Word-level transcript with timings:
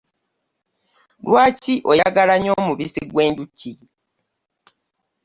Lwaki 1.27 1.73
oyagala 1.91 2.33
nnyo 2.37 2.51
omubisi 2.61 3.01
gw'enjuki? 3.11 3.71